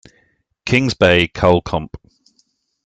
[0.65, 1.95] Kings Bay Kull Comp.